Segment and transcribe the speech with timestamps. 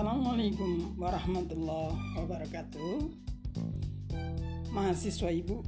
[0.00, 3.04] Assalamualaikum warahmatullahi wabarakatuh.
[4.72, 5.60] Mahasiswa ibu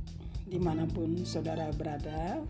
[0.49, 2.41] di mana pun saudara berada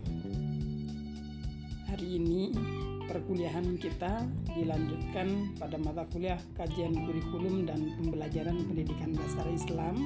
[1.91, 2.55] Hari ini
[3.03, 4.23] perkuliahan kita
[4.55, 9.99] dilanjutkan pada mata kuliah kajian kurikulum dan pembelajaran pendidikan dasar Islam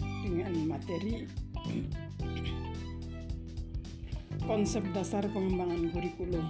[0.00, 1.28] Dengan materi
[4.48, 6.48] konsep dasar pengembangan kurikulum.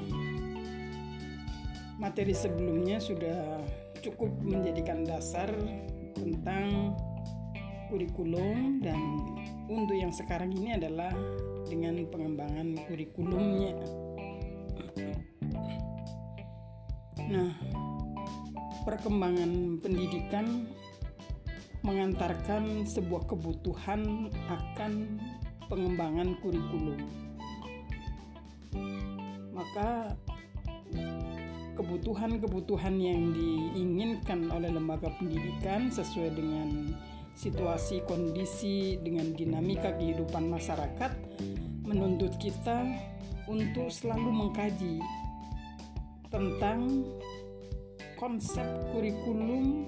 [1.99, 3.59] Materi sebelumnya sudah
[4.03, 5.51] cukup menjadikan dasar
[6.15, 6.95] tentang
[7.89, 9.01] kurikulum dan
[9.69, 11.13] untuk yang sekarang ini adalah
[11.69, 13.77] dengan pengembangan kurikulumnya.
[17.29, 17.53] Nah,
[18.89, 20.65] perkembangan pendidikan
[21.85, 25.21] mengantarkan sebuah kebutuhan akan
[25.69, 27.01] pengembangan kurikulum.
[29.53, 30.17] Maka
[31.79, 36.91] kebutuhan-kebutuhan yang diinginkan oleh lembaga pendidikan sesuai dengan
[37.39, 41.15] situasi kondisi dengan dinamika kehidupan masyarakat
[41.87, 42.83] menuntut kita
[43.47, 44.99] untuk selalu mengkaji
[46.29, 47.07] tentang
[48.19, 49.87] konsep kurikulum,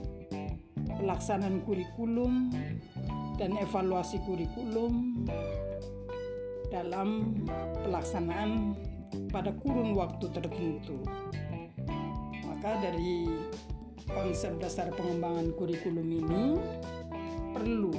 [0.96, 2.54] pelaksanaan kurikulum,
[3.34, 5.26] dan evaluasi kurikulum
[6.70, 7.34] dalam
[7.82, 8.78] pelaksanaan
[9.34, 11.02] pada kurun waktu tertentu
[12.60, 13.24] maka dari
[14.04, 16.60] konsep dasar pengembangan kurikulum ini
[17.56, 17.96] perlu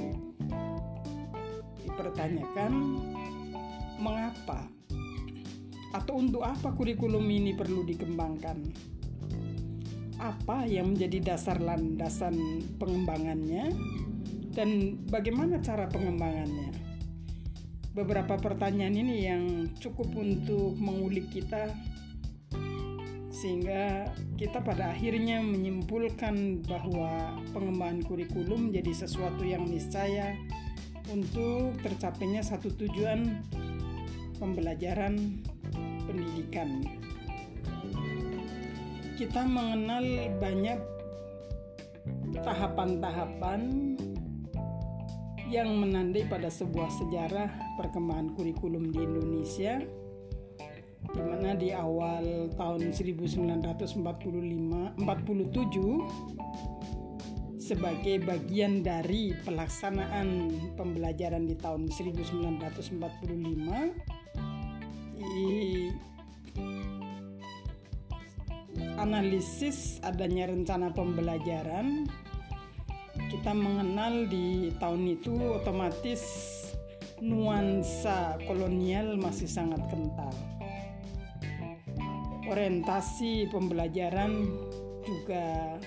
[1.82, 2.70] dipertanyakan
[3.98, 4.62] mengapa
[5.98, 8.62] atau untuk apa kurikulum ini perlu dikembangkan?
[10.22, 13.66] Apa yang menjadi dasar landasan pengembangannya?
[14.54, 16.70] Dan bagaimana cara pengembangannya?
[17.98, 19.42] Beberapa pertanyaan ini yang
[19.82, 21.74] cukup untuk mengulik kita
[23.42, 24.06] sehingga
[24.38, 30.38] kita pada akhirnya menyimpulkan bahwa pengembangan kurikulum menjadi sesuatu yang niscaya
[31.10, 33.42] untuk tercapainya satu tujuan
[34.38, 35.42] pembelajaran
[36.06, 36.86] pendidikan.
[39.18, 40.78] Kita mengenal banyak
[42.46, 43.60] tahapan-tahapan
[45.50, 49.82] yang menandai pada sebuah sejarah perkembangan kurikulum di Indonesia
[51.10, 53.98] di mana di awal tahun 1945
[55.02, 55.02] 47
[57.62, 63.26] sebagai bagian dari pelaksanaan pembelajaran di tahun 1945
[65.18, 65.90] di
[68.98, 72.06] analisis adanya rencana pembelajaran
[73.30, 75.32] kita mengenal di tahun itu
[75.62, 76.22] otomatis
[77.22, 80.34] nuansa kolonial masih sangat kental
[82.52, 84.44] orientasi pembelajaran
[85.02, 85.80] juga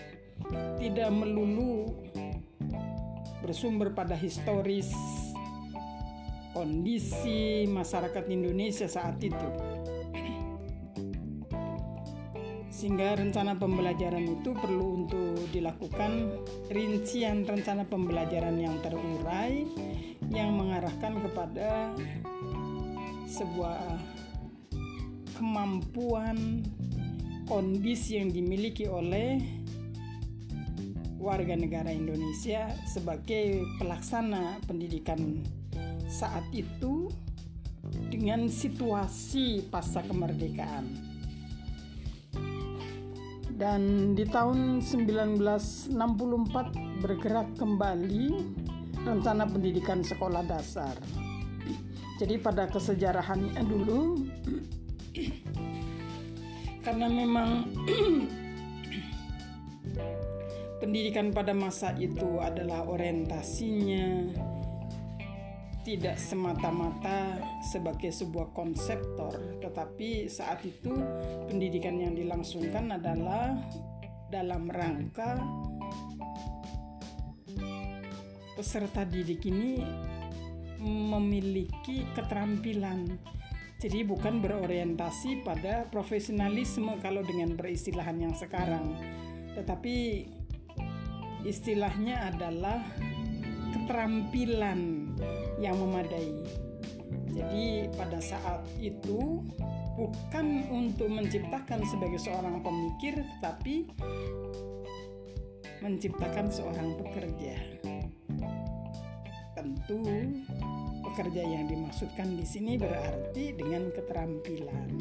[0.82, 1.94] tidak melulu
[3.46, 4.90] bersumber pada historis
[6.58, 9.50] kondisi masyarakat Indonesia saat itu.
[12.74, 16.42] Sehingga rencana pembelajaran itu perlu untuk dilakukan
[16.74, 19.64] rincian rencana pembelajaran yang terurai
[20.34, 21.96] yang mengarahkan kepada
[23.30, 24.15] sebuah
[25.36, 26.64] kemampuan
[27.46, 29.38] kondisi yang dimiliki oleh
[31.20, 35.42] warga negara Indonesia sebagai pelaksana pendidikan
[36.06, 37.10] saat itu
[38.10, 41.14] dengan situasi pasca kemerdekaan.
[43.56, 45.96] Dan di tahun 1964
[47.00, 48.26] bergerak kembali
[49.08, 50.92] rencana pendidikan sekolah dasar.
[52.20, 54.28] Jadi pada kesejarahannya dulu
[56.86, 57.66] karena memang
[60.80, 64.30] pendidikan pada masa itu adalah orientasinya
[65.86, 70.98] tidak semata-mata sebagai sebuah konseptor, tetapi saat itu
[71.46, 73.54] pendidikan yang dilangsungkan adalah
[74.34, 75.38] dalam rangka
[78.58, 79.86] peserta didik ini
[80.82, 83.06] memiliki keterampilan
[83.76, 88.96] jadi bukan berorientasi pada profesionalisme kalau dengan peristilahan yang sekarang.
[89.52, 90.26] Tetapi
[91.44, 92.80] istilahnya adalah
[93.76, 95.12] keterampilan
[95.60, 96.40] yang memadai.
[97.36, 99.44] Jadi pada saat itu
[100.00, 103.92] bukan untuk menciptakan sebagai seorang pemikir tetapi
[105.84, 107.56] menciptakan seorang pekerja.
[109.56, 110.00] Tentu
[111.16, 115.00] pekerja yang dimaksudkan di sini berarti dengan keterampilan.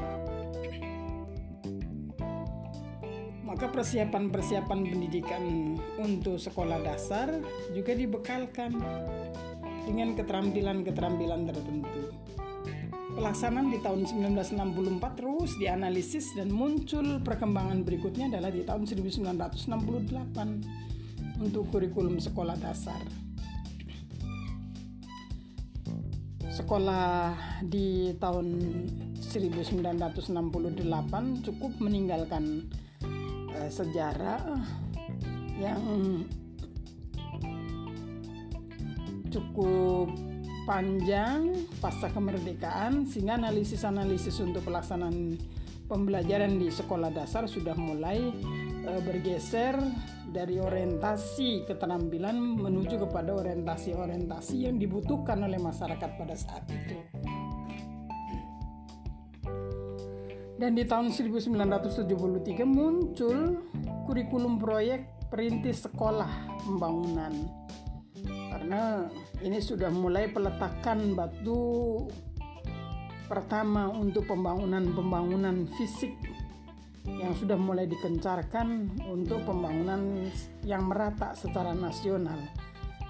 [3.42, 7.34] Maka persiapan-persiapan pendidikan untuk sekolah dasar
[7.74, 8.78] juga dibekalkan
[9.90, 12.14] dengan keterampilan-keterampilan tertentu.
[13.18, 21.66] Pelaksanaan di tahun 1964 terus dianalisis dan muncul perkembangan berikutnya adalah di tahun 1968 untuk
[21.74, 23.23] kurikulum sekolah dasar.
[26.54, 27.34] Sekolah
[27.66, 28.46] di tahun
[29.18, 30.30] 1968
[31.42, 32.70] cukup meninggalkan
[33.50, 34.62] uh, sejarah
[35.58, 35.82] yang
[39.34, 40.14] cukup
[40.62, 41.50] panjang
[41.82, 45.34] pasca kemerdekaan sehingga analisis-analisis untuk pelaksanaan
[45.90, 48.30] pembelajaran di sekolah dasar sudah mulai
[48.86, 49.74] uh, bergeser
[50.34, 56.98] dari orientasi keterampilan menuju kepada orientasi-orientasi yang dibutuhkan oleh masyarakat pada saat itu.
[60.58, 63.62] Dan di tahun 1973 muncul
[64.10, 66.30] kurikulum proyek perintis sekolah
[66.66, 67.30] pembangunan.
[68.50, 69.06] Karena
[69.42, 72.06] ini sudah mulai peletakan batu
[73.26, 76.14] pertama untuk pembangunan-pembangunan fisik
[77.04, 80.28] yang sudah mulai dikencarkan untuk pembangunan
[80.64, 82.40] yang merata secara nasional.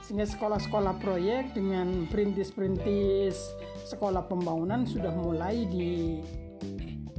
[0.04, 3.38] Sehingga sekolah-sekolah proyek dengan perintis-perintis
[3.88, 6.20] sekolah pembangunan sudah mulai di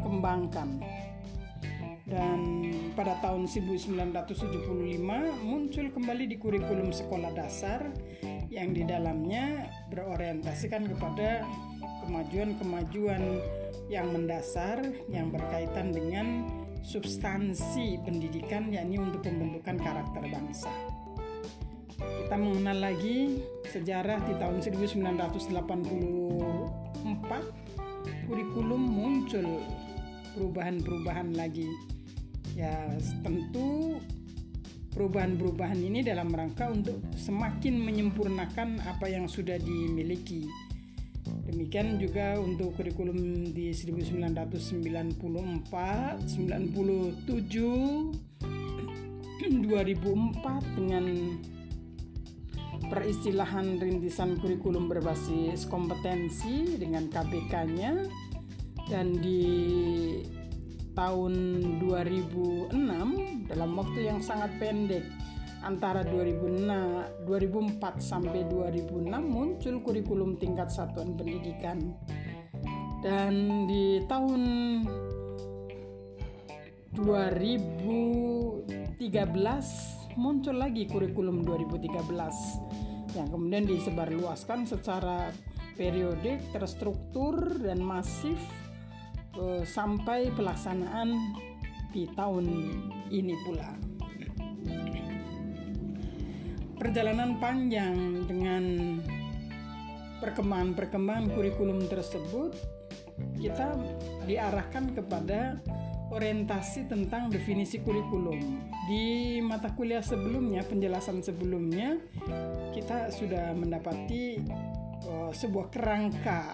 [0.05, 0.69] dikembangkan.
[2.05, 4.69] Dan pada tahun 1975
[5.41, 7.89] muncul kembali di kurikulum sekolah dasar
[8.53, 11.41] yang di dalamnya berorientasikan kepada
[12.05, 13.41] kemajuan-kemajuan
[13.89, 16.45] yang mendasar yang berkaitan dengan
[16.85, 20.69] substansi pendidikan yakni untuk pembentukan karakter bangsa.
[21.97, 23.41] Kita mengenal lagi
[23.73, 25.49] sejarah di tahun 1984
[28.29, 29.65] kurikulum muncul
[30.37, 31.65] perubahan-perubahan lagi.
[32.53, 32.93] Ya,
[33.25, 33.97] tentu
[34.93, 40.47] perubahan-perubahan ini dalam rangka untuk semakin menyempurnakan apa yang sudah dimiliki.
[41.45, 45.13] Demikian juga untuk kurikulum di 1994,
[46.25, 47.21] 97,
[49.45, 51.05] 2004 dengan
[52.89, 57.93] peristilahan rintisan kurikulum berbasis kompetensi dengan KBK-nya
[58.89, 59.41] dan di
[60.97, 61.33] tahun
[61.83, 62.73] 2006
[63.51, 65.03] dalam waktu yang sangat pendek
[65.65, 71.97] antara 2006, 2004 sampai 2006 muncul kurikulum tingkat satuan pendidikan
[73.01, 74.41] dan di tahun
[76.95, 78.95] 2013
[80.15, 85.31] muncul lagi kurikulum 2013 yang kemudian disebarluaskan secara
[85.75, 88.39] periodik, terstruktur dan masif
[89.35, 91.35] uh, sampai pelaksanaan
[91.91, 92.47] di tahun
[93.11, 93.94] ini pula.
[96.85, 98.63] Perjalanan panjang dengan
[100.21, 102.53] perkembangan-perkembangan kurikulum tersebut
[103.41, 103.73] kita
[104.29, 105.57] diarahkan kepada
[106.13, 108.37] orientasi tentang definisi kurikulum.
[108.85, 111.97] Di mata kuliah sebelumnya, penjelasan sebelumnya,
[112.77, 114.45] kita sudah mendapati
[115.09, 116.53] uh, sebuah kerangka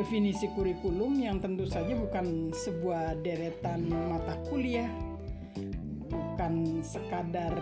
[0.00, 4.88] definisi kurikulum yang tentu saja bukan sebuah deretan mata kuliah,
[6.08, 7.52] bukan sekadar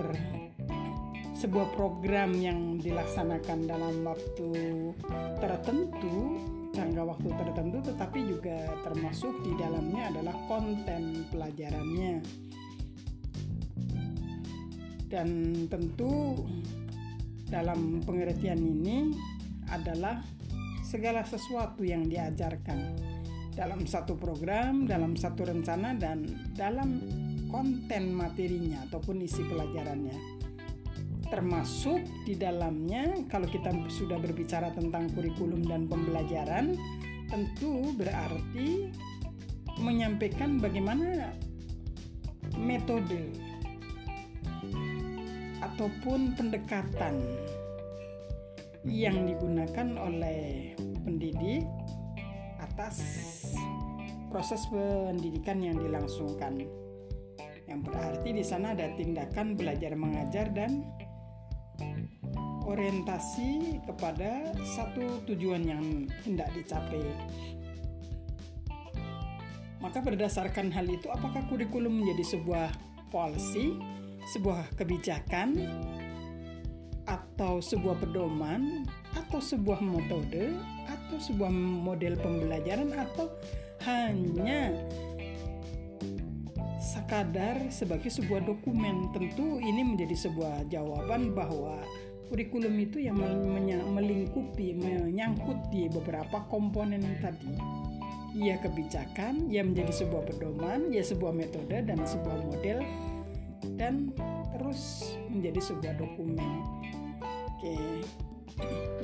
[1.37, 4.49] sebuah program yang dilaksanakan dalam waktu
[5.37, 6.41] tertentu,
[6.73, 12.25] jangka waktu tertentu, tetapi juga termasuk di dalamnya adalah konten pelajarannya.
[15.07, 15.29] Dan
[15.69, 16.41] tentu
[17.47, 19.13] dalam pengertian ini
[19.71, 20.25] adalah
[20.83, 22.97] segala sesuatu yang diajarkan
[23.53, 26.25] dalam satu program, dalam satu rencana, dan
[26.57, 27.01] dalam
[27.53, 30.36] konten materinya ataupun isi pelajarannya.
[31.27, 36.79] Termasuk di dalamnya, kalau kita sudah berbicara tentang kurikulum dan pembelajaran,
[37.27, 38.95] tentu berarti
[39.83, 41.35] menyampaikan bagaimana
[42.57, 43.35] metode
[45.61, 47.21] ataupun pendekatan
[48.87, 51.67] yang digunakan oleh pendidik
[52.63, 53.03] atas
[54.31, 56.63] proses pendidikan yang dilangsungkan.
[57.67, 60.87] Yang berarti di sana ada tindakan belajar mengajar dan
[62.67, 65.85] orientasi kepada satu tujuan yang
[66.27, 67.01] hendak dicapai.
[69.79, 72.75] Maka berdasarkan hal itu apakah kurikulum menjadi sebuah
[73.15, 73.79] policy,
[74.35, 75.63] sebuah kebijakan
[77.07, 78.83] atau sebuah pedoman
[79.15, 80.59] atau sebuah metode
[80.91, 83.31] atau sebuah model pembelajaran atau
[83.87, 84.75] hanya
[86.83, 89.15] sekadar sebagai sebuah dokumen.
[89.15, 91.79] Tentu ini menjadi sebuah jawaban bahwa
[92.27, 93.19] kurikulum itu yang
[93.95, 97.55] melingkupi, menyangkut di beberapa komponen tadi.
[98.37, 102.79] Ia kebijakan, ia menjadi sebuah pedoman, ia sebuah metode dan sebuah model
[103.81, 104.13] dan
[104.53, 106.53] terus menjadi sebuah dokumen.
[107.25, 108.05] Oke.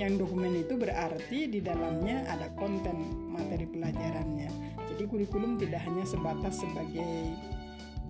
[0.01, 4.49] Yang dokumen itu berarti di dalamnya ada konten materi pelajarannya.
[4.93, 7.33] Jadi kurikulum tidak hanya sebatas sebagai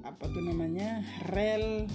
[0.02, 1.86] apa tuh namanya rel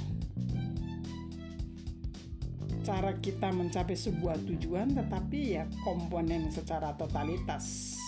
[2.88, 8.00] cara kita mencapai sebuah tujuan tetapi ya komponen secara totalitas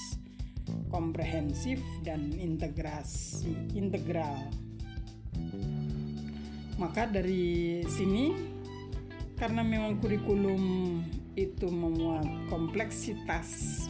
[0.88, 4.40] komprehensif dan integrasi integral.
[6.80, 8.32] Maka dari sini
[9.36, 10.64] karena memang kurikulum
[11.36, 13.48] itu memuat kompleksitas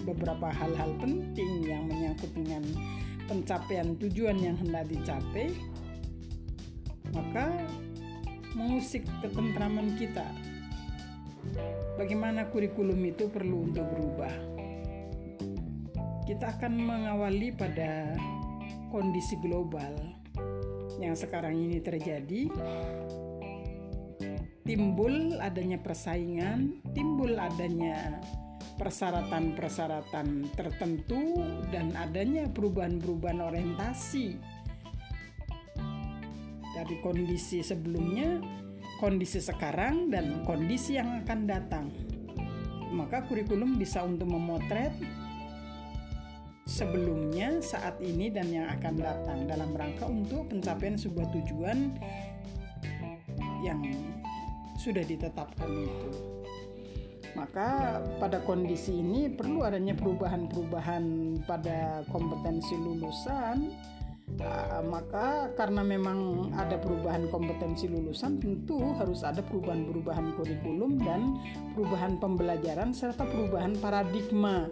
[0.10, 2.65] beberapa hal-hal penting yang menyangkut dengan
[3.29, 5.53] pencapaian tujuan yang hendak dicapai
[7.13, 7.50] maka
[8.53, 10.25] mengusik ketentraman kita
[11.99, 14.31] bagaimana kurikulum itu perlu untuk berubah.
[16.23, 18.15] Kita akan mengawali pada
[18.87, 19.91] kondisi global
[21.03, 22.47] yang sekarang ini terjadi.
[24.63, 28.21] Timbul adanya persaingan, timbul adanya
[28.79, 31.35] persyaratan-persyaratan tertentu
[31.67, 34.39] dan adanya perubahan-perubahan orientasi
[36.77, 38.39] dari kondisi sebelumnya
[38.99, 41.87] kondisi sekarang dan kondisi yang akan datang.
[42.91, 44.91] Maka kurikulum bisa untuk memotret
[46.69, 51.95] sebelumnya, saat ini dan yang akan datang dalam rangka untuk pencapaian sebuah tujuan
[53.65, 53.81] yang
[54.77, 56.09] sudah ditetapkan itu.
[57.37, 61.03] Maka pada kondisi ini perlu adanya perubahan-perubahan
[61.45, 63.69] pada kompetensi lulusan
[64.38, 71.36] Nah, maka karena memang ada perubahan kompetensi lulusan tentu harus ada perubahan-perubahan kurikulum dan
[71.75, 74.69] perubahan pembelajaran serta perubahan paradigma.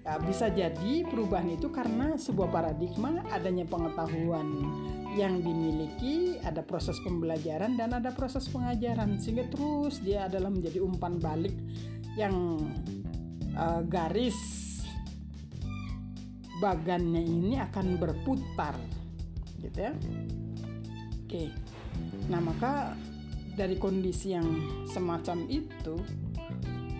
[0.00, 4.48] Nah, bisa jadi perubahan itu karena sebuah paradigma adanya pengetahuan
[5.18, 11.20] yang dimiliki, ada proses pembelajaran dan ada proses pengajaran sehingga terus dia adalah menjadi umpan
[11.20, 11.52] balik
[12.16, 12.56] yang
[13.58, 14.38] uh, garis
[16.60, 18.76] bagannya ini akan berputar
[19.62, 19.92] gitu ya.
[21.26, 21.52] Oke.
[22.32, 22.96] Nah maka
[23.54, 24.46] dari kondisi yang
[24.88, 25.96] semacam itu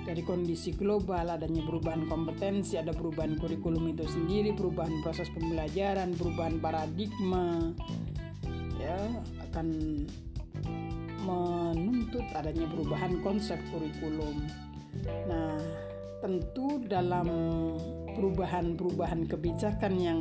[0.04, 6.56] dari kondisi global adanya perubahan kompetensi ada perubahan kurikulum itu sendiri perubahan proses pembelajaran perubahan
[6.58, 7.70] paradigma
[8.80, 8.96] ya
[9.50, 9.68] akan
[11.20, 14.40] menuntut adanya perubahan konsep kurikulum.
[15.28, 15.60] Nah
[16.20, 17.28] tentu dalam
[18.12, 20.20] perubahan-perubahan kebijakan yang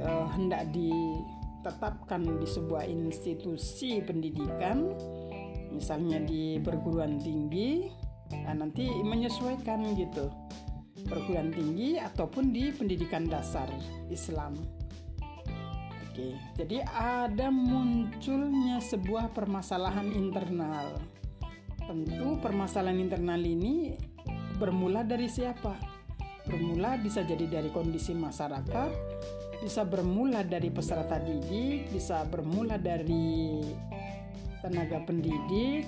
[0.00, 4.96] uh, hendak ditetapkan di sebuah institusi pendidikan,
[5.70, 7.86] misalnya di perguruan tinggi,
[8.46, 10.28] nah nanti menyesuaikan gitu
[11.08, 13.70] perguruan tinggi ataupun di pendidikan dasar
[14.12, 14.52] Islam.
[16.10, 20.98] Oke, jadi ada munculnya sebuah permasalahan internal.
[21.86, 23.94] Tentu permasalahan internal ini
[24.58, 25.78] bermula dari siapa?
[26.44, 28.90] Bermula bisa jadi dari kondisi masyarakat,
[29.60, 33.60] bisa bermula dari peserta didik, bisa bermula dari
[34.64, 35.84] tenaga pendidik,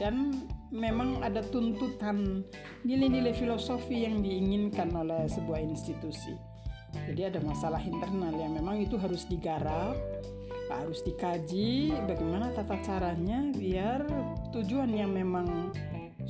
[0.00, 0.36] dan
[0.72, 2.44] memang ada tuntutan
[2.84, 6.32] nilai-nilai filosofi yang diinginkan oleh sebuah institusi.
[7.08, 9.94] Jadi ada masalah internal yang memang itu harus digarap,
[10.70, 14.06] harus dikaji bagaimana tata caranya biar
[14.54, 15.74] tujuan yang memang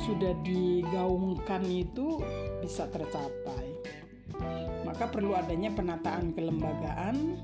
[0.01, 2.21] sudah digaungkan itu
[2.65, 3.69] bisa tercapai
[4.91, 7.39] maka perlu adanya penataan kelembagaan,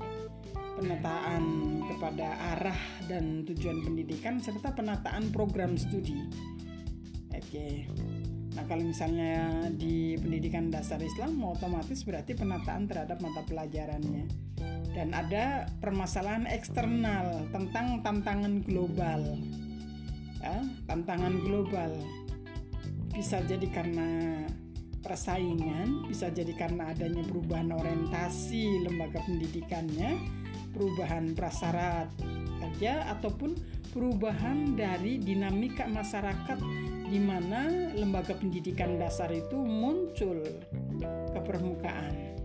[0.75, 1.43] penataan
[1.87, 6.27] kepada arah dan tujuan pendidikan serta penataan program studi.
[7.31, 7.87] Oke.
[8.51, 14.27] Nah, kalau misalnya di pendidikan dasar Islam otomatis berarti penataan terhadap mata pelajarannya.
[14.91, 19.39] Dan ada permasalahan eksternal tentang tantangan global.
[20.43, 21.95] Ya, tantangan global
[23.15, 24.43] bisa jadi karena
[25.01, 30.17] persaingan bisa jadi karena adanya perubahan orientasi lembaga pendidikannya,
[30.73, 32.09] perubahan prasyarat
[32.57, 33.57] kerja ataupun
[33.93, 36.59] perubahan dari dinamika masyarakat
[37.07, 40.43] di mana lembaga pendidikan dasar itu muncul
[41.33, 42.35] ke permukaan.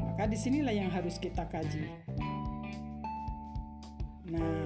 [0.00, 1.84] Maka di sinilah yang harus kita kaji.
[4.30, 4.56] Nah,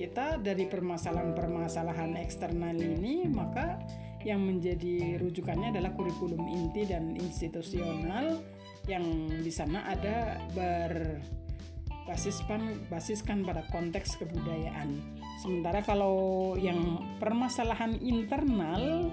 [0.00, 3.76] kita dari permasalahan-permasalahan eksternal ini maka
[4.24, 8.40] yang menjadi rujukannya adalah kurikulum inti dan institusional
[8.88, 11.20] yang di sana ada ber
[12.08, 14.98] basiskan basiskan pada konteks kebudayaan.
[15.38, 19.08] Sementara kalau yang permasalahan internal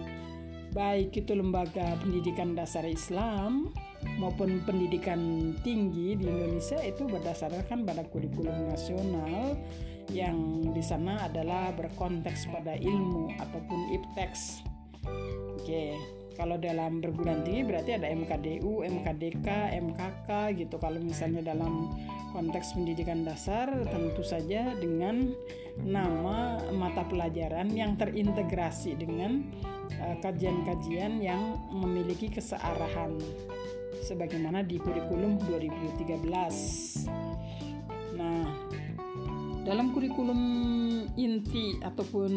[0.73, 3.71] baik itu lembaga pendidikan dasar Islam
[4.17, 9.57] maupun pendidikan tinggi di Indonesia itu berdasarkan pada kurikulum nasional
[10.11, 14.66] yang di sana adalah berkonteks pada ilmu ataupun ipteks.
[15.57, 15.99] Oke,
[16.37, 20.77] kalau dalam perguruan tinggi berarti ada MKDU, MKDK, MKK gitu.
[20.77, 21.89] Kalau misalnya dalam
[22.31, 25.33] konteks pendidikan dasar tentu saja dengan
[25.81, 29.41] nama mata pelajaran yang terintegrasi dengan
[29.97, 31.41] eh, kajian-kajian uh, yang
[31.73, 33.17] memiliki kesearahan
[34.05, 37.09] sebagaimana di kurikulum 2013.
[38.13, 38.45] Nah,
[39.65, 40.41] dalam kurikulum
[41.17, 42.31] inti ataupun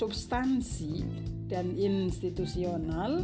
[0.00, 1.04] substansi
[1.52, 3.20] dan institusional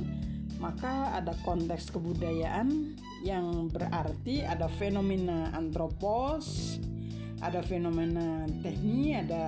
[0.60, 6.76] maka ada konteks kebudayaan yang berarti ada fenomena antropos,
[7.44, 9.44] ada fenomena teknik, ada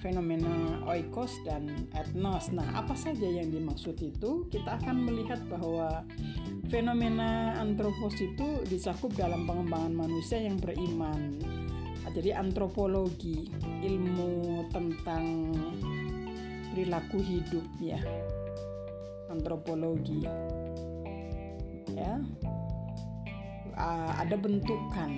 [0.00, 2.48] fenomena oikos dan etnos.
[2.56, 4.48] Nah, apa saja yang dimaksud itu?
[4.48, 6.00] Kita akan melihat bahwa
[6.72, 11.36] fenomena antropos itu dicakup dalam pengembangan manusia yang beriman.
[12.10, 13.46] Jadi antropologi,
[13.86, 15.54] ilmu tentang
[16.70, 18.00] perilaku hidup ya.
[19.30, 20.26] Antropologi.
[21.94, 22.22] Ya.
[24.20, 25.16] Ada bentukan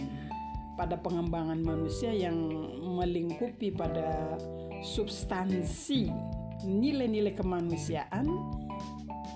[0.77, 2.37] pada pengembangan manusia yang
[2.81, 4.37] melingkupi pada
[4.83, 6.11] substansi
[6.65, 8.27] nilai-nilai kemanusiaan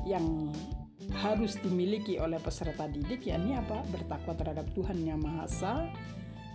[0.06, 0.50] yang
[1.14, 5.74] harus dimiliki oleh peserta didik yakni apa bertakwa terhadap Tuhan yang Maha Esa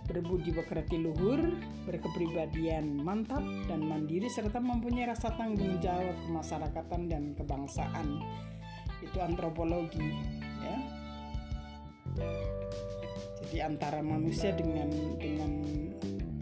[0.06, 1.40] berbudi pekerti luhur
[1.86, 8.06] berkepribadian mantap dan mandiri serta mempunyai rasa tanggung jawab kemasyarakatan dan kebangsaan
[9.02, 10.10] itu antropologi
[10.62, 10.76] ya
[13.42, 14.88] jadi antara manusia dengan
[15.18, 15.52] dengan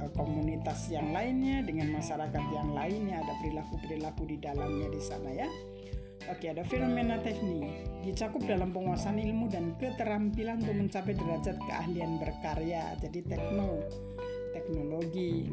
[0.01, 5.45] Eh, komunitas yang lainnya dengan masyarakat yang lainnya ada perilaku-perilaku di dalamnya di sana ya.
[6.31, 12.95] Oke, ada fenomena teknik dicakup dalam penguasaan ilmu dan keterampilan untuk mencapai derajat keahlian berkarya.
[13.03, 13.83] Jadi tekno,
[14.55, 15.51] teknologi,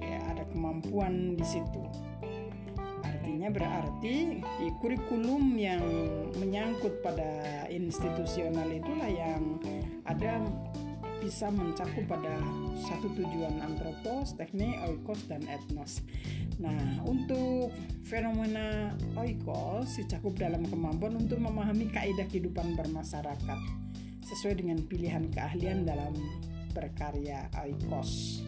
[0.00, 1.84] ya ada kemampuan di situ.
[3.04, 5.84] Artinya berarti di kurikulum yang
[6.40, 9.60] menyangkut pada institusional itulah yang
[10.08, 10.40] ada
[11.22, 12.34] bisa mencakup pada
[12.82, 16.02] satu tujuan antropos, teknik, oikos, dan etnos.
[16.58, 17.70] Nah, untuk
[18.02, 23.58] fenomena oikos dicakup dalam kemampuan untuk memahami kaidah kehidupan bermasyarakat
[24.26, 26.12] sesuai dengan pilihan keahlian dalam
[26.74, 28.42] berkarya oikos.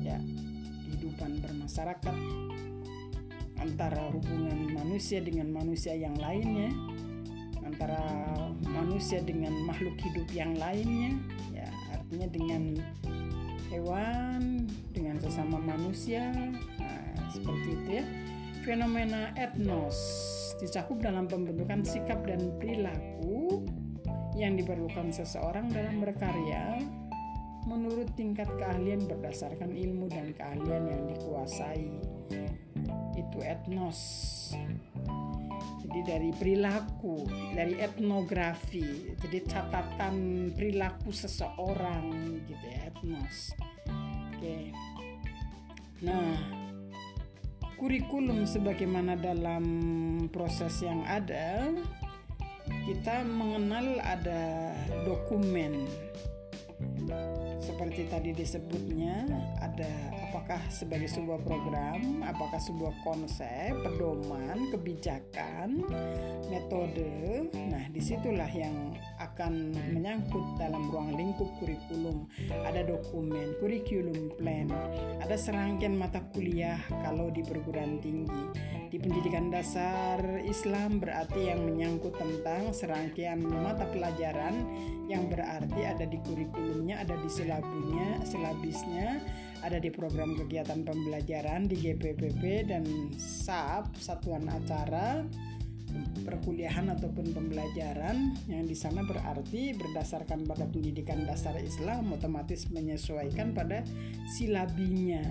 [0.00, 0.16] Ya,
[0.88, 2.16] kehidupan bermasyarakat
[3.60, 6.68] antara hubungan manusia dengan manusia yang lainnya
[7.64, 8.00] antara
[8.68, 11.16] manusia dengan makhluk hidup yang lainnya.
[11.52, 12.62] Ya artinya dengan
[13.72, 16.30] hewan dengan sesama manusia.
[16.78, 18.04] Nah, seperti itu ya.
[18.64, 19.98] Fenomena etnos
[20.56, 23.66] dicakup dalam pembentukan sikap dan perilaku
[24.34, 26.80] yang diperlukan seseorang dalam berkarya
[27.64, 31.88] menurut tingkat keahlian berdasarkan ilmu dan keahlian yang dikuasai.
[33.16, 34.00] Itu etnos
[35.94, 37.22] jadi dari perilaku,
[37.54, 43.54] dari etnografi, jadi catatan perilaku seseorang gitu ya, etnos.
[44.34, 44.74] Oke.
[46.02, 46.34] Nah,
[47.78, 49.62] kurikulum sebagaimana dalam
[50.34, 51.70] proses yang ada,
[52.90, 54.74] kita mengenal ada
[55.06, 55.86] dokumen
[57.62, 59.26] seperti tadi disebutnya
[59.62, 59.90] ada
[60.34, 65.82] apakah sebagai sebuah program, apakah sebuah konsep, pedoman, kebijakan,
[66.50, 67.48] metode.
[67.54, 72.26] Nah, di situlah yang akan menyangkut dalam ruang lingkup kurikulum.
[72.66, 74.68] Ada dokumen, kurikulum plan,
[75.22, 78.44] ada serangkaian mata kuliah kalau di perguruan tinggi.
[78.94, 84.54] Di pendidikan dasar Islam berarti yang menyangkut tentang serangkaian mata pelajaran
[85.10, 89.08] yang berarti ada di kurikulumnya, ada di silabunya, silabisnya,
[89.62, 95.22] ada di program kegiatan pembelajaran di GPPP dan SAP Satuan Acara
[96.26, 103.86] perkuliahan ataupun pembelajaran yang di sana berarti berdasarkan pada pendidikan dasar Islam otomatis menyesuaikan pada
[104.34, 105.22] silabinya.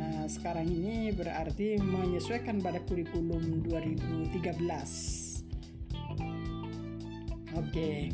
[0.00, 5.44] Nah, sekarang ini berarti menyesuaikan pada kurikulum 2013.
[7.60, 8.08] Oke.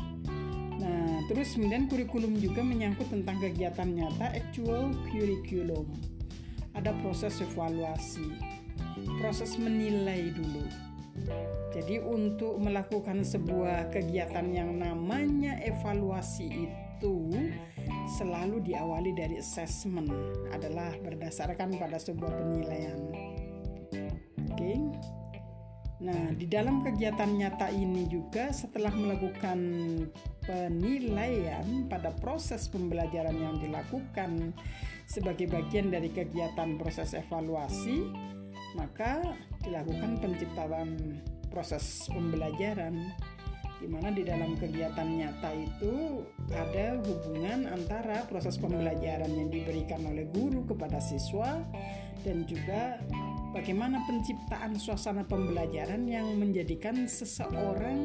[1.27, 5.87] Terus kemudian kurikulum juga menyangkut tentang kegiatan nyata actual curriculum.
[6.73, 8.37] Ada proses evaluasi,
[9.17, 10.65] proses menilai dulu
[11.73, 17.33] Jadi untuk melakukan sebuah kegiatan yang namanya evaluasi itu
[18.17, 20.09] selalu diawali dari assessment
[20.53, 23.01] adalah berdasarkan pada sebuah penilaian.
[24.53, 24.53] Oke.
[24.53, 24.77] Okay?
[25.97, 29.57] Nah, di dalam kegiatan nyata ini juga setelah melakukan
[30.45, 34.53] penilaian pada proses pembelajaran yang dilakukan
[35.09, 38.13] sebagai bagian dari kegiatan proses evaluasi,
[38.77, 39.25] maka
[39.65, 41.17] dilakukan penciptaan
[41.49, 43.09] proses pembelajaran
[43.77, 50.25] di mana di dalam kegiatan nyata itu ada hubungan antara proses pembelajaran yang diberikan oleh
[50.33, 51.61] guru kepada siswa
[52.25, 52.97] dan juga
[53.53, 58.01] bagaimana penciptaan suasana pembelajaran yang menjadikan seseorang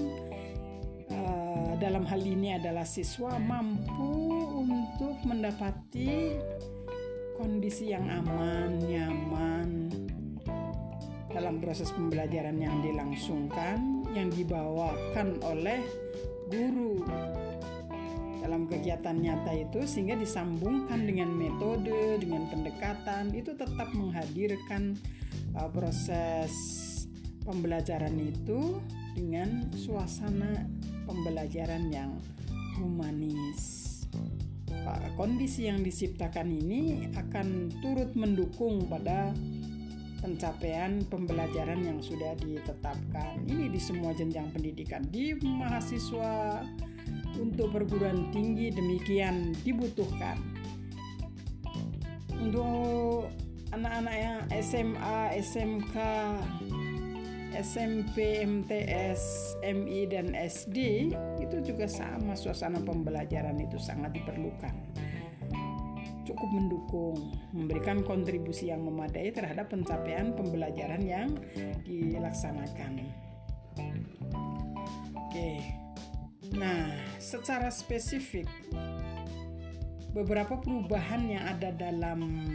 [1.08, 4.28] uh, dalam hal ini adalah siswa mampu
[4.60, 6.36] untuk mendapati
[7.40, 9.88] kondisi yang aman, nyaman,
[11.32, 15.80] dalam proses pembelajaran yang dilangsungkan yang dibawakan oleh
[16.52, 17.00] guru
[18.42, 24.98] dalam kegiatan nyata itu sehingga disambungkan dengan metode dengan pendekatan itu tetap menghadirkan
[25.56, 26.52] uh, proses
[27.46, 28.82] pembelajaran itu
[29.14, 30.66] dengan suasana
[31.06, 32.18] pembelajaran yang
[32.76, 33.82] humanis.
[35.14, 39.30] Kondisi yang diciptakan ini akan turut mendukung pada
[40.22, 43.42] pencapaian pembelajaran yang sudah ditetapkan.
[43.44, 46.62] Ini di semua jenjang pendidikan, di mahasiswa
[47.36, 50.38] untuk perguruan tinggi demikian dibutuhkan.
[52.38, 53.28] Untuk
[53.74, 55.96] anak-anak yang SMA, SMK,
[57.52, 59.22] SMP, MTS,
[59.60, 61.10] MI dan SD
[61.42, 64.72] itu juga sama suasana pembelajaran itu sangat diperlukan
[66.32, 71.28] cukup mendukung, memberikan kontribusi yang memadai terhadap pencapaian pembelajaran yang
[71.84, 73.04] dilaksanakan.
[75.12, 75.60] Oke,
[76.56, 76.88] nah
[77.20, 78.48] secara spesifik
[80.16, 82.48] beberapa perubahan yang ada dalam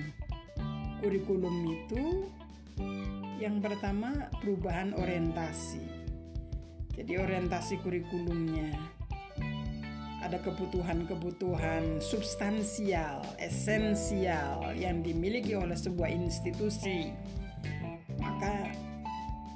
[1.05, 2.33] kurikulum itu
[3.37, 5.85] yang pertama perubahan orientasi.
[6.97, 8.96] Jadi orientasi kurikulumnya
[10.25, 17.13] ada kebutuhan-kebutuhan substansial, esensial yang dimiliki oleh sebuah institusi,
[18.17, 18.73] maka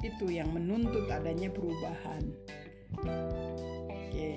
[0.05, 2.23] itu yang menuntut adanya perubahan.
[3.89, 4.31] Oke,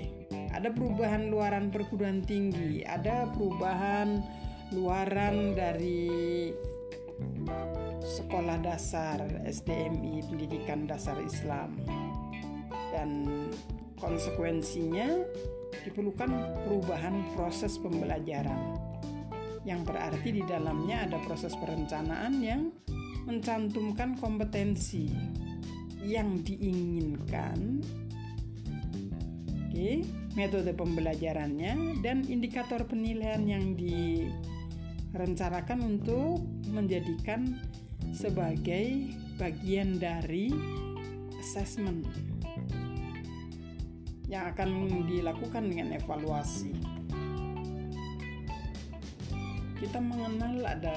[0.53, 4.25] ada perubahan luaran perguruan tinggi, ada perubahan
[4.73, 6.49] luaran dari
[8.05, 11.79] sekolah dasar SDMI pendidikan dasar Islam
[12.93, 13.27] dan
[13.99, 15.25] konsekuensinya
[15.85, 16.31] diperlukan
[16.65, 18.77] perubahan proses pembelajaran.
[19.65, 22.69] Yang berarti di dalamnya ada proses perencanaan yang
[23.25, 25.09] mencantumkan kompetensi
[26.05, 27.81] yang diinginkan.
[29.69, 36.43] Oke metode pembelajarannya dan indikator penilaian yang direncanakan untuk
[36.75, 37.55] menjadikan
[38.11, 40.51] sebagai bagian dari
[41.39, 42.07] assessment
[44.29, 46.73] yang akan dilakukan dengan evaluasi.
[49.81, 50.97] Kita mengenal ada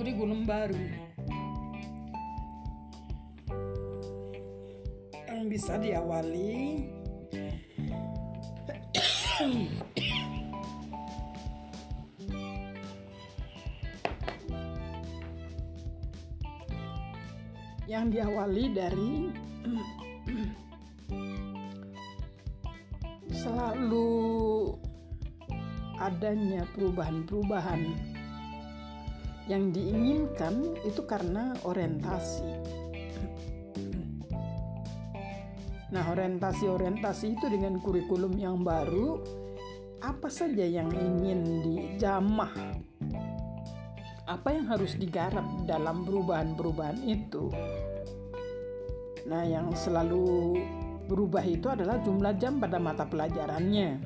[0.00, 0.80] kurikulum baru
[5.28, 6.88] yang bisa diawali
[18.00, 19.12] yang diawali dari
[23.28, 24.08] selalu
[26.00, 27.92] adanya perubahan-perubahan
[29.52, 32.48] yang diinginkan itu karena orientasi.
[35.92, 39.20] Nah, orientasi-orientasi itu dengan kurikulum yang baru,
[40.00, 42.80] apa saja yang ingin dijamah
[44.30, 47.50] apa yang harus digarap dalam perubahan-perubahan itu.
[49.28, 50.56] Nah, yang selalu
[51.10, 53.98] berubah itu adalah jumlah jam pada mata pelajarannya,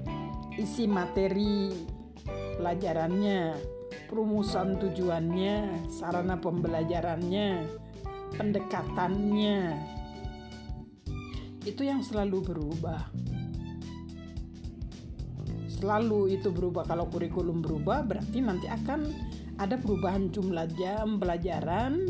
[0.57, 1.71] isi materi
[2.57, 3.55] pelajarannya,
[4.09, 7.49] perumusan tujuannya, sarana pembelajarannya,
[8.41, 9.59] pendekatannya.
[11.65, 13.13] Itu yang selalu berubah.
[15.69, 16.89] Selalu itu berubah.
[16.89, 19.13] Kalau kurikulum berubah, berarti nanti akan
[19.61, 22.09] ada perubahan jumlah jam pelajaran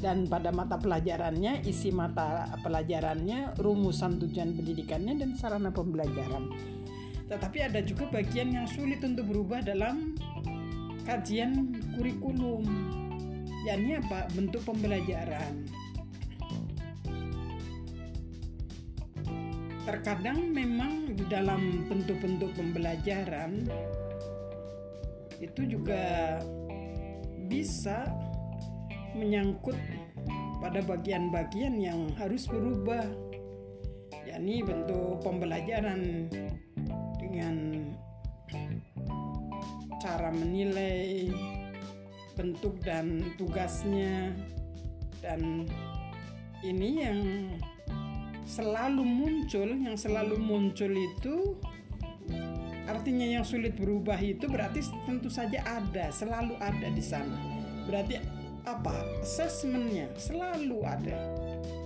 [0.00, 6.50] dan pada mata pelajarannya, isi mata pelajarannya, rumusan tujuan pendidikannya dan sarana pembelajaran.
[7.30, 10.18] tetapi ada juga bagian yang sulit untuk berubah dalam
[11.06, 12.66] kajian kurikulum
[13.62, 15.62] yakni apa bentuk pembelajaran
[19.86, 23.62] terkadang memang di dalam bentuk-bentuk pembelajaran
[25.40, 26.36] itu juga
[27.48, 28.04] bisa
[29.20, 29.76] menyangkut
[30.64, 33.04] pada bagian-bagian yang harus berubah
[34.24, 36.32] yakni bentuk pembelajaran
[37.20, 37.84] dengan
[40.00, 41.28] cara menilai
[42.38, 44.32] bentuk dan tugasnya.
[45.20, 45.68] Dan
[46.64, 47.20] ini yang
[48.48, 51.54] selalu muncul yang selalu muncul itu
[52.90, 57.36] artinya yang sulit berubah itu berarti tentu saja ada selalu ada di sana.
[57.84, 61.16] Berarti apa assessmentnya selalu ada.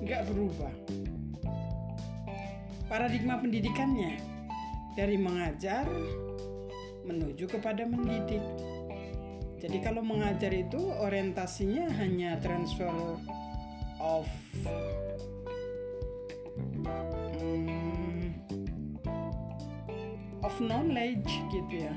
[0.02, 0.74] Nggak berubah.
[2.90, 4.20] Paradigma pendidikannya
[4.94, 5.86] dari mengajar
[7.04, 8.42] menuju kepada mendidik.
[9.64, 12.92] Jadi kalau mengajar itu orientasinya hanya transfer
[13.96, 14.28] of
[17.40, 18.28] hmm,
[20.44, 21.96] of knowledge gitu ya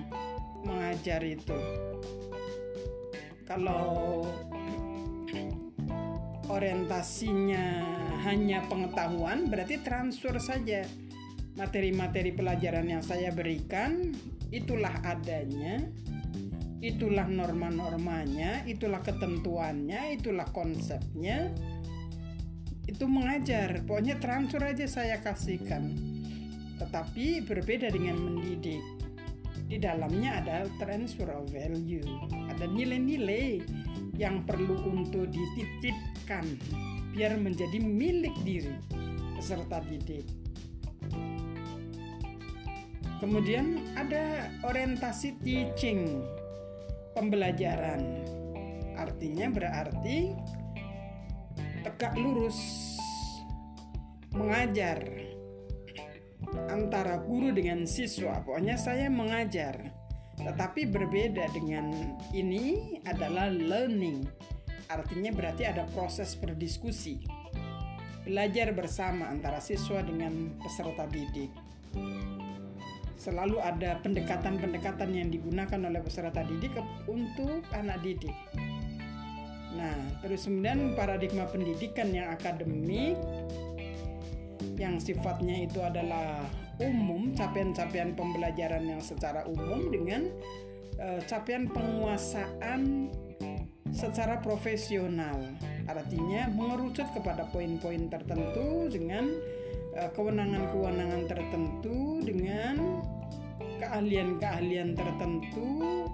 [0.63, 1.59] mengajar itu.
[3.47, 4.23] Kalau
[6.47, 7.65] orientasinya
[8.23, 10.87] hanya pengetahuan berarti transfer saja.
[11.57, 14.13] Materi-materi pelajaran yang saya berikan
[14.53, 15.81] itulah adanya
[16.77, 21.49] itulah norma-normanya itulah ketentuannya itulah konsepnya.
[22.87, 25.97] Itu mengajar pokoknya transfer aja saya kasihkan.
[26.77, 28.85] Tetapi berbeda dengan mendidik.
[29.67, 32.05] Di dalamnya ada transfer of value
[32.47, 33.59] ada nilai-nilai
[34.17, 36.45] yang perlu untuk dititipkan
[37.13, 38.73] biar menjadi milik diri
[39.37, 40.25] peserta didik
[43.21, 46.21] kemudian ada orientasi teaching
[47.13, 48.25] pembelajaran
[48.97, 50.33] artinya berarti
[51.85, 52.57] tegak lurus
[54.33, 55.01] mengajar
[56.69, 58.39] antara guru dengan siswa.
[58.43, 59.91] Pokoknya saya mengajar.
[60.37, 64.25] Tetapi berbeda dengan ini adalah learning.
[64.87, 67.25] Artinya berarti ada proses berdiskusi.
[68.23, 71.51] Belajar bersama antara siswa dengan peserta didik.
[73.17, 76.75] Selalu ada pendekatan-pendekatan yang digunakan oleh peserta didik
[77.09, 78.35] untuk anak didik.
[79.73, 83.17] Nah, terus kemudian paradigma pendidikan yang akademik
[84.77, 86.45] yang sifatnya itu adalah
[86.81, 90.29] umum, capaian-capaian pembelajaran yang secara umum dengan
[91.01, 93.09] uh, capaian penguasaan
[93.93, 95.37] secara profesional.
[95.87, 99.25] Artinya mengerucut kepada poin-poin tertentu dengan
[99.97, 103.01] uh, kewenangan-kewenangan tertentu dengan
[103.77, 106.05] keahlian-keahlian tertentu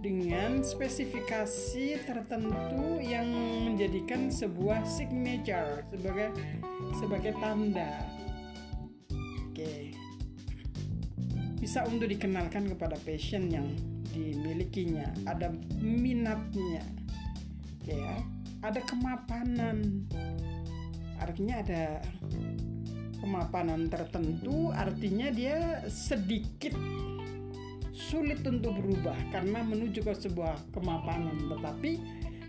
[0.00, 3.28] dengan spesifikasi tertentu yang
[3.68, 6.32] menjadikan sebuah signature sebagai
[6.96, 8.19] sebagai tanda.
[11.60, 13.68] Bisa untuk dikenalkan kepada passion yang
[14.10, 16.82] dimilikinya, ada minatnya.
[17.84, 18.24] Ya.
[18.64, 20.08] Ada kemapanan.
[21.20, 22.00] Artinya ada
[23.20, 26.72] kemapanan tertentu artinya dia sedikit
[27.92, 32.00] sulit untuk berubah karena menuju ke sebuah kemapanan tetapi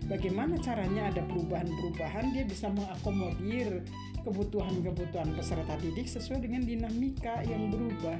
[0.08, 3.84] bagaimana caranya ada perubahan-perubahan dia bisa mengakomodir
[4.24, 8.16] kebutuhan-kebutuhan peserta didik sesuai dengan dinamika yang berubah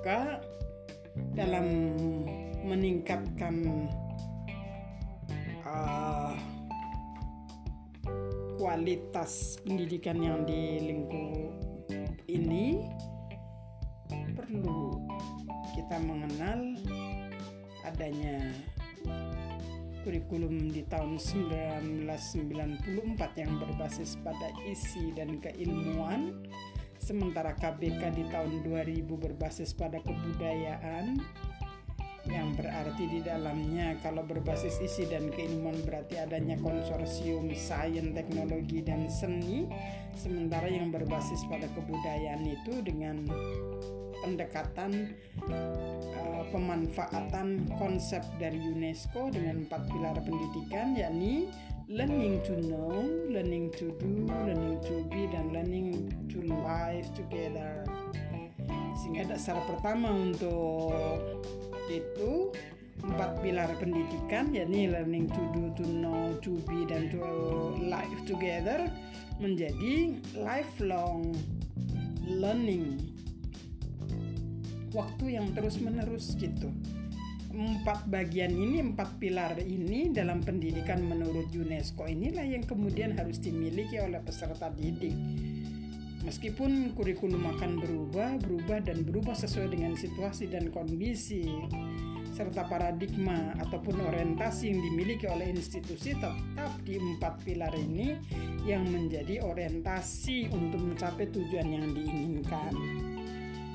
[0.00, 0.40] maka
[1.36, 1.92] dalam
[2.64, 3.86] meningkatkan
[5.62, 6.32] uh,
[8.56, 11.52] kualitas pendidikan yang di lingkup
[12.32, 12.80] ini
[14.32, 15.04] perlu
[15.76, 16.60] kita mengenal
[17.84, 18.50] adanya
[20.02, 26.48] kurikulum di tahun 1994 yang berbasis pada isi dan keilmuan
[27.00, 31.16] sementara KBK di tahun 2000 berbasis pada kebudayaan
[32.28, 39.08] yang berarti di dalamnya kalau berbasis isi dan keilmuan berarti adanya konsorsium sains, teknologi dan
[39.08, 39.64] seni
[40.12, 43.24] sementara yang berbasis pada kebudayaan itu dengan
[44.22, 45.16] pendekatan
[45.48, 51.48] uh, pemanfaatan konsep dari UNESCO dengan empat pilar pendidikan yakni
[51.90, 57.82] learning to know, learning to do, learning to be dan learning to live together.
[58.94, 61.18] Sehingga dasar pertama untuk
[61.90, 62.54] itu
[63.02, 67.18] empat pilar pendidikan yakni learning to do, to know, to be dan to
[67.82, 68.86] live together
[69.42, 71.34] menjadi lifelong
[72.22, 73.09] learning
[74.90, 76.70] waktu yang terus-menerus gitu
[77.50, 83.98] empat bagian ini, empat pilar ini dalam pendidikan menurut UNESCO inilah yang kemudian harus dimiliki
[83.98, 85.14] oleh peserta didik.
[86.20, 91.48] Meskipun kurikulum akan berubah, berubah dan berubah sesuai dengan situasi dan kondisi
[92.30, 98.16] serta paradigma ataupun orientasi yang dimiliki oleh institusi tetap di empat pilar ini
[98.64, 102.72] yang menjadi orientasi untuk mencapai tujuan yang diinginkan.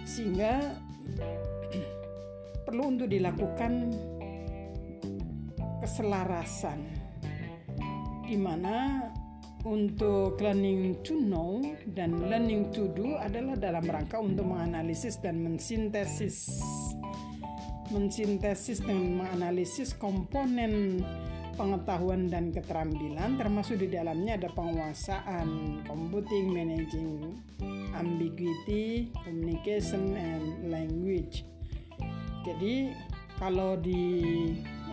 [0.06, 0.85] Sehingga
[2.66, 3.94] perlu untuk dilakukan
[5.82, 6.80] keselarasan
[8.26, 9.06] di mana
[9.66, 11.62] untuk learning to know
[11.94, 16.62] dan learning to do adalah dalam rangka untuk menganalisis dan mensintesis
[17.90, 21.02] mensintesis dan menganalisis komponen
[21.56, 27.40] pengetahuan dan keterampilan termasuk di dalamnya ada penguasaan computing managing
[27.96, 31.48] ambiguity communication and language
[32.44, 32.94] jadi
[33.40, 34.24] kalau di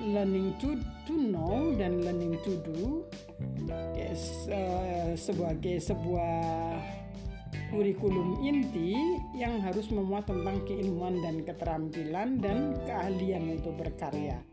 [0.02, 0.74] learning to
[1.06, 3.06] to know dan learning to do
[3.94, 6.42] yes, uh, sebagai sebuah
[7.72, 8.92] kurikulum inti
[9.32, 14.44] yang harus memuat tentang keilmuan dan keterampilan dan keahlian untuk berkarya.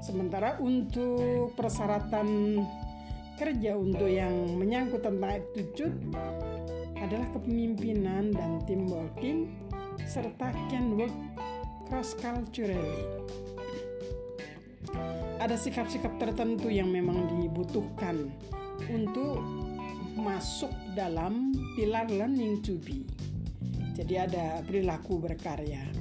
[0.00, 2.60] Sementara untuk persyaratan
[3.36, 5.96] kerja untuk yang menyangkut tentang attitude
[6.96, 9.52] adalah kepemimpinan dan team working
[10.08, 11.12] serta can work
[11.88, 13.04] cross culturally.
[15.36, 18.32] Ada sikap-sikap tertentu yang memang dibutuhkan
[18.88, 19.38] untuk
[20.16, 23.04] masuk dalam pilar learning to be.
[23.94, 25.95] Jadi ada perilaku berkarya.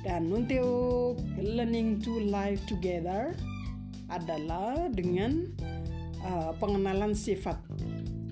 [0.00, 3.36] Dan untuk learning to live together
[4.08, 5.44] adalah dengan
[6.24, 7.60] uh, pengenalan sifat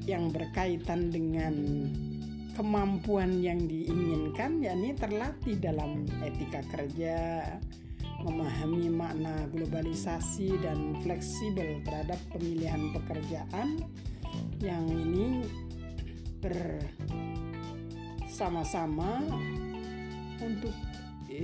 [0.09, 1.52] yang berkaitan dengan
[2.57, 7.44] kemampuan yang diinginkan yakni terlatih dalam etika kerja,
[8.24, 13.78] memahami makna globalisasi dan fleksibel terhadap pemilihan pekerjaan.
[14.59, 15.46] Yang ini
[18.26, 19.22] bersama-sama
[20.42, 20.74] untuk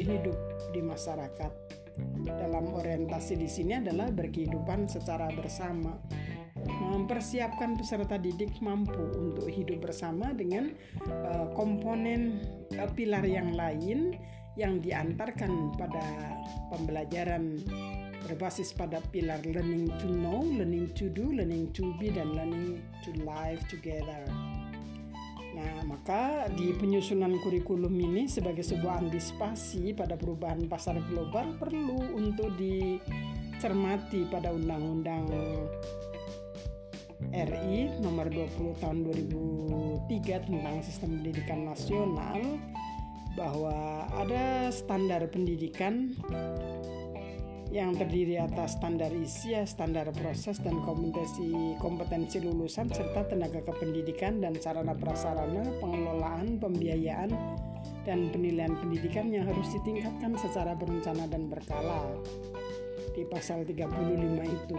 [0.03, 0.39] hidup
[0.75, 1.53] di masyarakat.
[2.27, 5.95] Dalam orientasi di sini adalah berkehidupan secara bersama
[6.65, 10.73] mempersiapkan peserta didik mampu untuk hidup bersama dengan
[11.07, 12.41] uh, komponen
[12.75, 14.17] uh, pilar yang lain
[14.55, 16.03] yang diantarkan pada
[16.71, 17.59] pembelajaran
[18.25, 23.11] berbasis pada pilar learning to know, learning to do, learning to be, dan learning to
[23.27, 24.25] live together.
[25.55, 32.59] Nah, maka di penyusunan kurikulum ini sebagai sebuah antisipasi pada perubahan pasar global perlu untuk
[32.59, 35.31] dicermati pada undang-undang
[37.31, 38.99] RI nomor 20 tahun
[40.11, 42.39] 2003 tentang sistem pendidikan nasional
[43.35, 46.15] bahwa ada standar pendidikan
[47.75, 54.55] yang terdiri atas standar isi, standar proses dan kompetensi kompetensi lulusan serta tenaga kependidikan dan
[54.63, 57.35] sarana prasarana pengelolaan pembiayaan
[58.07, 62.15] dan penilaian pendidikan yang harus ditingkatkan secara berencana dan berkala
[63.19, 63.83] di pasal 35
[64.47, 64.79] itu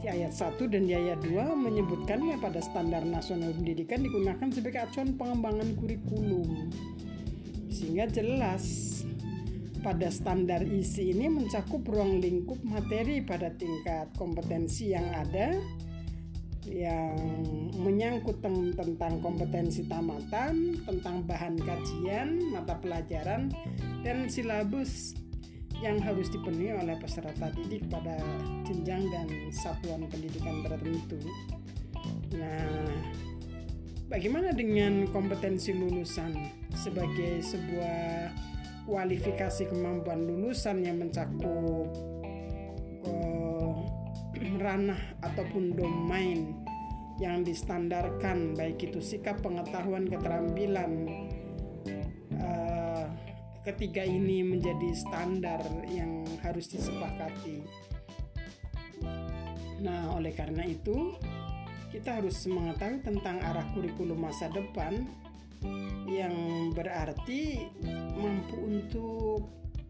[0.00, 5.12] di ayat 1 dan di ayat 2 menyebutkannya pada standar nasional pendidikan digunakan sebagai acuan
[5.20, 6.72] pengembangan kurikulum.
[7.68, 8.64] Sehingga jelas
[9.80, 15.56] pada standar isi ini mencakup ruang lingkup materi pada tingkat kompetensi yang ada
[16.68, 17.16] yang
[17.80, 18.44] menyangkut
[18.76, 23.48] tentang kompetensi tamatan, tentang bahan kajian, mata pelajaran,
[24.04, 25.16] dan silabus
[25.80, 28.20] yang harus dipenuhi oleh peserta didik pada
[28.68, 31.16] jenjang dan satuan pendidikan tertentu.
[32.36, 32.92] Nah,
[34.12, 36.36] bagaimana dengan kompetensi lulusan
[36.76, 38.30] sebagai sebuah
[38.84, 41.88] kualifikasi kemampuan lulusan yang mencakup
[43.06, 43.76] uh,
[44.64, 46.54] ranah ataupun domain
[47.20, 51.08] yang distandarkan baik itu sikap pengetahuan keterampilan
[53.70, 57.62] ketiga ini menjadi standar yang harus disepakati.
[59.84, 61.16] Nah, oleh karena itu,
[61.92, 65.04] kita harus mengetahui tentang arah kurikulum masa depan
[66.10, 66.34] yang
[66.74, 67.70] berarti
[68.16, 69.46] mampu untuk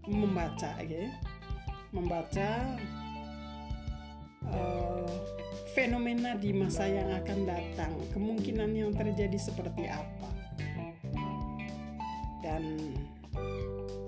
[0.06, 1.10] membaca ya.
[1.90, 2.78] Membaca
[4.46, 5.10] uh,
[5.74, 10.30] fenomena di masa yang akan datang, kemungkinan yang terjadi seperti apa.
[12.40, 12.94] Dan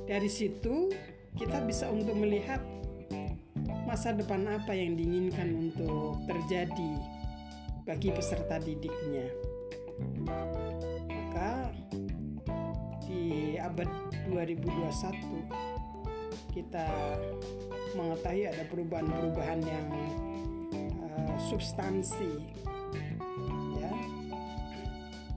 [0.06, 0.90] dari situ
[1.38, 2.62] kita bisa untuk melihat
[3.86, 6.92] masa depan apa yang diinginkan untuk terjadi
[7.82, 9.26] bagi peserta didiknya.
[14.30, 15.82] 2021
[16.52, 16.84] kita
[17.96, 19.88] mengetahui ada perubahan-perubahan yang
[21.00, 22.32] uh, substansi
[23.80, 23.92] ya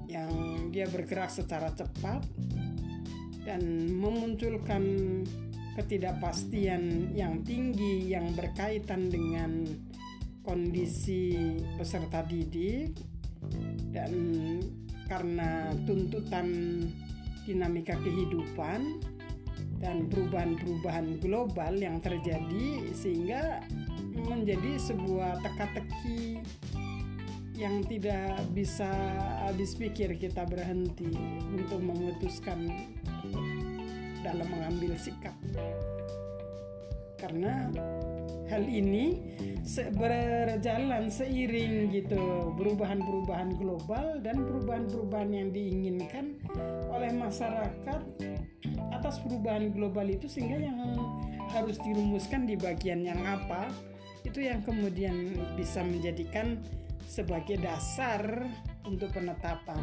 [0.07, 0.31] yang
[0.71, 2.23] dia bergerak secara cepat
[3.45, 3.61] dan
[3.95, 4.83] memunculkan
[5.75, 9.67] ketidakpastian yang tinggi yang berkaitan dengan
[10.41, 11.35] kondisi
[11.75, 12.95] peserta didik
[13.91, 14.13] dan
[15.05, 16.47] karena tuntutan
[17.45, 18.99] dinamika kehidupan
[19.79, 23.61] dan perubahan-perubahan global yang terjadi sehingga
[24.25, 26.41] menjadi sebuah teka-teki
[27.55, 28.89] yang tidak bisa
[29.47, 31.07] habis pikir kita berhenti
[31.55, 32.67] untuk memutuskan
[34.25, 35.35] dalam mengambil sikap.
[37.15, 37.71] Karena
[38.49, 39.19] hal ini
[39.97, 46.37] berjalan seiring gitu perubahan-perubahan global dan perubahan-perubahan yang diinginkan
[46.93, 48.01] oleh masyarakat
[48.93, 50.77] atas perubahan global itu sehingga yang
[51.49, 53.69] harus dirumuskan di bagian yang apa
[54.25, 56.57] itu yang kemudian bisa menjadikan
[57.05, 58.49] sebagai dasar
[58.83, 59.81] untuk penetapan.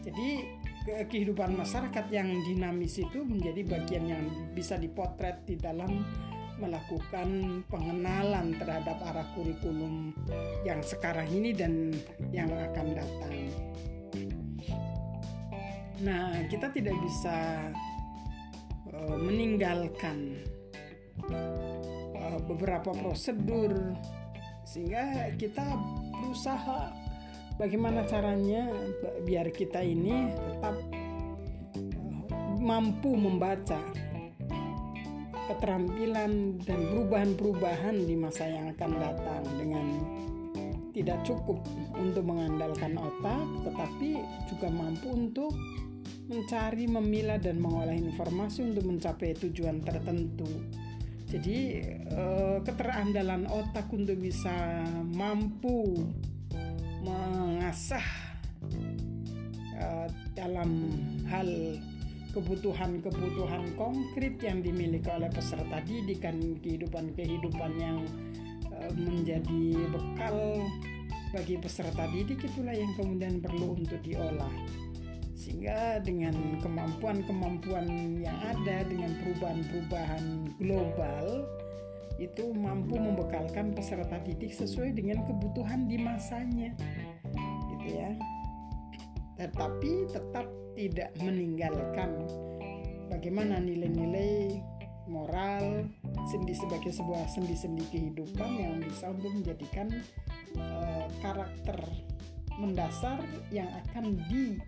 [0.00, 0.48] Jadi
[0.86, 4.24] kehidupan masyarakat yang dinamis itu menjadi bagian yang
[4.54, 6.06] bisa dipotret di dalam
[6.56, 10.16] melakukan pengenalan terhadap arah kurikulum
[10.64, 11.92] yang sekarang ini dan
[12.32, 13.34] yang akan datang.
[16.00, 17.68] Nah, kita tidak bisa
[18.96, 20.40] Eh, meninggalkan
[22.16, 23.92] uh, beberapa prosedur
[24.64, 25.62] sehingga kita
[26.16, 26.96] berusaha
[27.60, 28.72] bagaimana caranya
[29.28, 30.76] biar kita ini tetap
[32.32, 33.84] uh, mampu membaca
[35.48, 39.86] keterampilan dan perubahan-perubahan di masa yang akan datang dengan
[40.96, 41.60] tidak cukup
[41.92, 44.16] untuk mengandalkan otak tetapi
[44.48, 45.52] juga mampu untuk
[46.26, 50.46] mencari, memilah dan mengolah informasi untuk mencapai tujuan tertentu.
[51.26, 54.82] Jadi eh, keterandalan otak untuk bisa
[55.14, 56.06] mampu
[57.02, 58.06] mengasah
[59.74, 60.70] eh, dalam
[61.26, 61.46] hal
[62.36, 68.04] kebutuhan-kebutuhan konkret yang dimiliki oleh peserta didik dan kehidupan-kehidupan yang
[68.76, 70.36] eh, menjadi bekal
[71.32, 74.52] bagi peserta didik itulah yang kemudian perlu untuk diolah.
[75.32, 77.86] Sehingga dengan kemampuan-kemampuan
[78.20, 80.24] yang ada dengan perubahan-perubahan
[80.60, 81.46] global
[82.16, 86.72] itu mampu membekalkan peserta didik sesuai dengan kebutuhan di masanya.
[87.72, 88.10] Gitu ya.
[89.36, 92.28] Tetapi tetap tidak meninggalkan
[93.08, 94.60] bagaimana nilai-nilai
[95.08, 95.88] moral
[96.28, 99.88] sendi sebagai sebuah sendi-sendi kehidupan yang bisa untuk menjadikan
[100.58, 101.78] uh, karakter
[102.58, 103.20] mendasar
[103.52, 104.58] yang akan di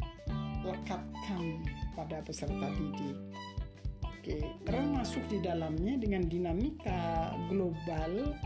[0.63, 1.65] lekatkan
[1.97, 3.17] pada peserta didik.
[4.05, 8.37] Oke, termasuk di dalamnya dengan dinamika global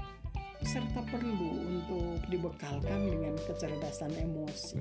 [0.62, 4.78] serta perlu untuk dibekalkan dengan kecerdasan emosi.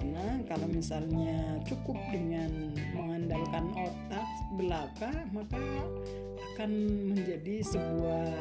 [0.00, 5.60] Karena kalau misalnya cukup dengan mengandalkan otak belaka, maka
[6.56, 6.70] akan
[7.12, 8.32] menjadi sebuah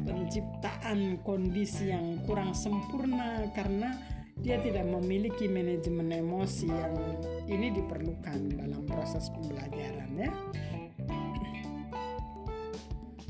[0.00, 3.92] penciptaan kondisi yang kurang sempurna karena
[4.40, 6.96] dia tidak memiliki manajemen emosi yang
[7.44, 10.32] ini diperlukan dalam proses pembelajaran ya.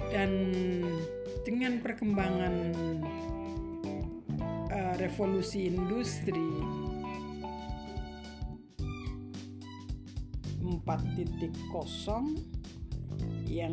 [0.07, 0.31] Dan
[1.43, 2.55] dengan perkembangan
[5.07, 6.35] revolusi industri.
[10.67, 11.47] 4.0
[13.47, 13.71] yang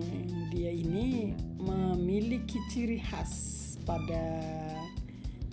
[0.54, 3.34] dia ini memiliki ciri khas
[3.82, 4.46] pada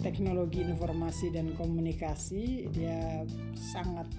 [0.05, 2.68] teknologi informasi dan komunikasi.
[2.76, 3.24] Dia
[3.57, 4.12] sangat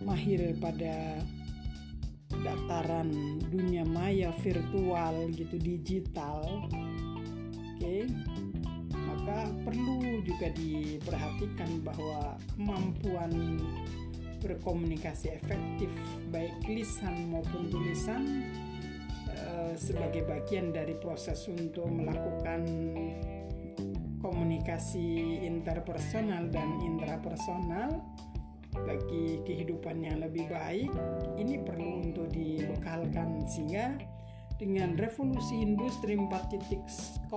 [0.00, 1.20] mahir pada
[2.40, 3.12] dataran
[3.52, 6.40] dunia maya virtual gitu digital.
[7.76, 7.84] Oke.
[7.84, 8.45] okay.
[9.64, 13.60] Perlu juga diperhatikan bahwa kemampuan
[14.40, 15.90] berkomunikasi efektif
[16.30, 18.46] baik lisan maupun tulisan
[19.32, 22.62] uh, sebagai bagian dari proses untuk melakukan
[24.20, 28.00] komunikasi interpersonal dan intrapersonal
[28.76, 30.92] bagi kehidupan yang lebih baik
[31.40, 33.96] ini perlu untuk dibekalkan sehingga
[34.60, 37.28] dengan revolusi industri 4.0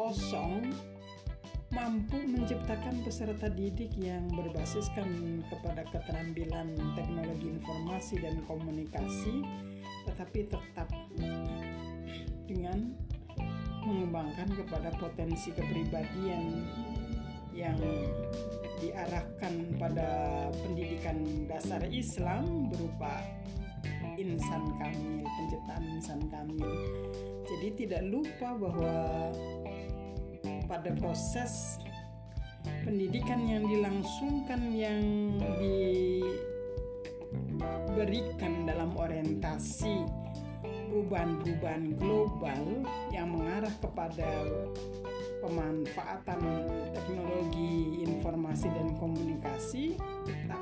[1.70, 9.46] mampu menciptakan peserta didik yang berbasiskan kepada keterampilan teknologi informasi dan komunikasi
[10.10, 10.90] tetapi tetap
[12.50, 12.98] dengan
[13.86, 16.66] mengembangkan kepada potensi kepribadian
[17.54, 17.78] yang
[18.80, 20.10] diarahkan pada
[20.64, 23.22] pendidikan dasar Islam berupa
[24.20, 26.72] insan kamil, penciptaan insan kamil.
[27.48, 28.96] Jadi tidak lupa bahwa
[30.70, 31.82] pada proses
[32.86, 35.02] pendidikan yang dilangsungkan yang
[37.90, 40.06] diberikan dalam orientasi
[40.90, 44.30] perubahan-perubahan global yang mengarah kepada
[45.42, 46.42] pemanfaatan
[46.94, 49.98] teknologi informasi dan komunikasi
[50.30, 50.62] tetap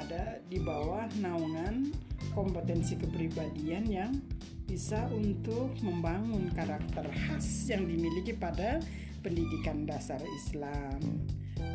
[0.00, 1.92] ada di bawah naungan
[2.32, 4.12] kompetensi kepribadian yang
[4.64, 8.80] bisa untuk membangun karakter khas yang dimiliki pada
[9.20, 11.00] pendidikan dasar Islam.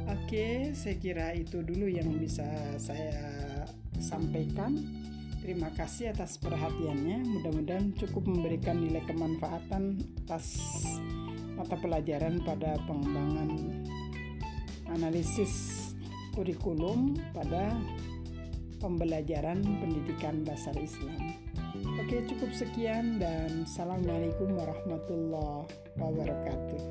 [0.10, 2.46] Oke, saya kira itu dulu yang bisa
[2.82, 3.66] saya
[4.02, 4.78] sampaikan.
[5.40, 7.26] Terima kasih atas perhatiannya.
[7.26, 10.62] Mudah-mudahan cukup memberikan nilai kemanfaatan atas
[11.58, 13.50] mata pelajaran pada pengembangan
[14.94, 15.80] analisis
[16.34, 17.76] kurikulum pada
[18.80, 21.49] pembelajaran pendidikan dasar Islam.
[22.10, 25.70] Oke, cukup sekian dan assalamualaikum warahmatullahi
[26.01, 26.82] wabarakatuh.